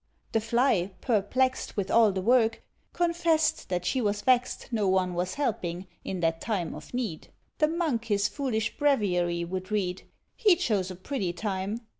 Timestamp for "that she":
3.69-4.01